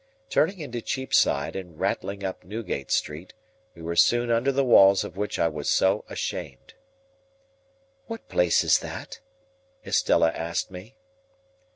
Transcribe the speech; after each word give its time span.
Turning 0.31 0.57
into 0.59 0.81
Cheapside 0.81 1.55
and 1.55 1.79
rattling 1.79 2.23
up 2.23 2.43
Newgate 2.43 2.89
Street, 2.89 3.35
we 3.75 3.83
were 3.83 3.95
soon 3.95 4.31
under 4.31 4.51
the 4.51 4.63
walls 4.63 5.03
of 5.03 5.15
which 5.15 5.37
I 5.37 5.47
was 5.47 5.69
so 5.69 6.05
ashamed. 6.09 6.73
"What 8.07 8.27
place 8.27 8.63
is 8.63 8.79
that?" 8.79 9.19
Estella 9.85 10.31
asked 10.31 10.71
me. 10.71 10.95